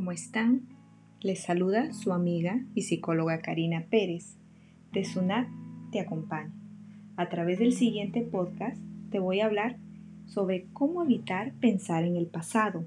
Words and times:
¿cómo 0.00 0.12
están? 0.12 0.62
Les 1.20 1.42
saluda 1.42 1.92
su 1.92 2.14
amiga 2.14 2.64
y 2.74 2.84
psicóloga 2.84 3.42
Karina 3.42 3.84
Pérez. 3.90 4.38
De 4.94 5.04
SUNAT 5.04 5.46
te 5.92 6.00
acompaña. 6.00 6.54
A 7.18 7.28
través 7.28 7.58
del 7.58 7.72
siguiente 7.74 8.22
podcast 8.22 8.82
te 9.10 9.18
voy 9.18 9.40
a 9.40 9.44
hablar 9.44 9.76
sobre 10.24 10.64
cómo 10.72 11.02
evitar 11.02 11.52
pensar 11.60 12.04
en 12.04 12.16
el 12.16 12.28
pasado 12.28 12.86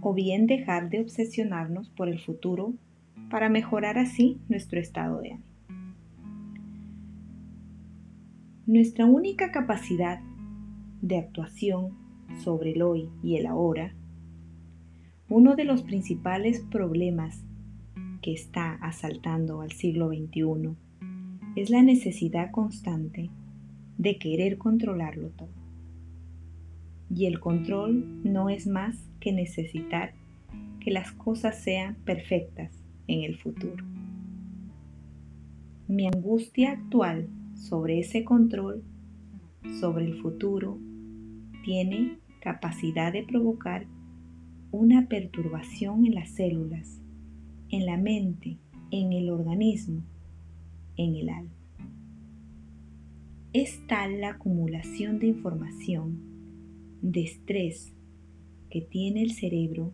o 0.00 0.12
bien 0.12 0.48
dejar 0.48 0.90
de 0.90 0.98
obsesionarnos 0.98 1.90
por 1.90 2.08
el 2.08 2.18
futuro 2.18 2.74
para 3.30 3.48
mejorar 3.48 3.96
así 3.96 4.40
nuestro 4.48 4.80
estado 4.80 5.20
de 5.20 5.34
ánimo. 5.34 5.94
Nuestra 8.66 9.06
única 9.06 9.52
capacidad 9.52 10.18
de 11.02 11.18
actuación 11.18 11.96
sobre 12.42 12.72
el 12.72 12.82
hoy 12.82 13.10
y 13.22 13.36
el 13.36 13.46
ahora 13.46 13.94
uno 15.30 15.54
de 15.54 15.64
los 15.64 15.82
principales 15.82 16.60
problemas 16.72 17.44
que 18.20 18.32
está 18.32 18.72
asaltando 18.82 19.60
al 19.60 19.70
siglo 19.70 20.08
XXI 20.08 20.74
es 21.54 21.70
la 21.70 21.82
necesidad 21.82 22.50
constante 22.50 23.30
de 23.96 24.18
querer 24.18 24.58
controlarlo 24.58 25.28
todo. 25.30 25.54
Y 27.14 27.26
el 27.26 27.38
control 27.38 28.20
no 28.24 28.48
es 28.48 28.66
más 28.66 29.08
que 29.20 29.32
necesitar 29.32 30.14
que 30.80 30.90
las 30.90 31.12
cosas 31.12 31.62
sean 31.62 31.94
perfectas 32.04 32.72
en 33.06 33.22
el 33.22 33.38
futuro. 33.38 33.84
Mi 35.86 36.08
angustia 36.08 36.72
actual 36.72 37.28
sobre 37.54 38.00
ese 38.00 38.24
control, 38.24 38.82
sobre 39.78 40.06
el 40.06 40.20
futuro, 40.20 40.76
tiene 41.64 42.18
capacidad 42.40 43.12
de 43.12 43.22
provocar 43.22 43.86
una 44.72 45.08
perturbación 45.08 46.06
en 46.06 46.14
las 46.14 46.30
células, 46.30 47.00
en 47.70 47.86
la 47.86 47.96
mente, 47.96 48.58
en 48.90 49.12
el 49.12 49.30
organismo, 49.30 50.02
en 50.96 51.16
el 51.16 51.28
alma. 51.28 51.50
Es 53.52 53.84
tal 53.88 54.20
la 54.20 54.30
acumulación 54.30 55.18
de 55.18 55.26
información, 55.26 56.20
de 57.02 57.22
estrés 57.22 57.92
que 58.70 58.80
tiene 58.80 59.22
el 59.22 59.32
cerebro 59.32 59.92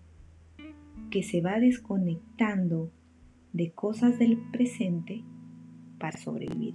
que 1.10 1.22
se 1.22 1.40
va 1.40 1.58
desconectando 1.58 2.90
de 3.54 3.70
cosas 3.70 4.18
del 4.18 4.36
presente 4.50 5.22
para 5.98 6.18
sobrevivir. 6.18 6.74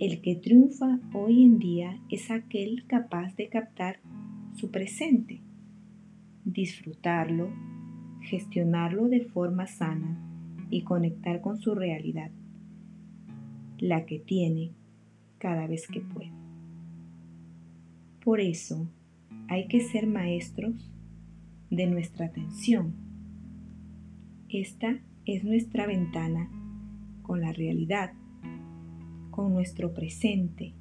El 0.00 0.20
que 0.20 0.34
triunfa 0.34 0.98
hoy 1.12 1.44
en 1.44 1.58
día 1.58 2.00
es 2.10 2.30
aquel 2.30 2.84
capaz 2.86 3.36
de 3.36 3.48
captar 3.48 4.00
su 4.54 4.70
presente 4.70 5.40
disfrutarlo, 6.44 7.50
gestionarlo 8.22 9.08
de 9.08 9.22
forma 9.22 9.66
sana 9.66 10.18
y 10.70 10.82
conectar 10.82 11.40
con 11.40 11.58
su 11.58 11.74
realidad, 11.74 12.30
la 13.78 14.06
que 14.06 14.18
tiene 14.18 14.72
cada 15.38 15.66
vez 15.66 15.86
que 15.88 16.00
puede. 16.00 16.32
Por 18.24 18.40
eso 18.40 18.88
hay 19.48 19.68
que 19.68 19.80
ser 19.80 20.06
maestros 20.06 20.92
de 21.70 21.86
nuestra 21.86 22.26
atención. 22.26 22.94
Esta 24.48 24.98
es 25.24 25.44
nuestra 25.44 25.86
ventana 25.86 26.50
con 27.22 27.40
la 27.40 27.52
realidad, 27.52 28.12
con 29.30 29.52
nuestro 29.52 29.92
presente, 29.92 30.74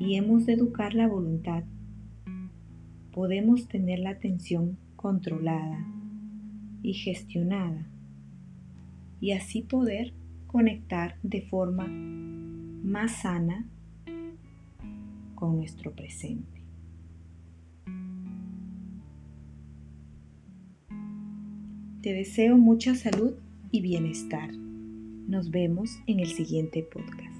y 0.00 0.16
hemos 0.16 0.46
de 0.46 0.54
educar 0.54 0.94
la 0.94 1.06
voluntad 1.06 1.64
podemos 3.14 3.68
tener 3.68 4.00
la 4.00 4.10
atención 4.10 4.76
controlada 4.96 5.86
y 6.82 6.94
gestionada 6.94 7.86
y 9.20 9.30
así 9.32 9.62
poder 9.62 10.12
conectar 10.48 11.16
de 11.22 11.42
forma 11.42 11.86
más 11.86 13.22
sana 13.22 13.66
con 15.36 15.56
nuestro 15.56 15.92
presente. 15.92 16.62
Te 22.02 22.12
deseo 22.12 22.58
mucha 22.58 22.94
salud 22.96 23.34
y 23.70 23.80
bienestar. 23.80 24.52
Nos 24.52 25.50
vemos 25.50 25.98
en 26.06 26.20
el 26.20 26.28
siguiente 26.28 26.82
podcast. 26.82 27.34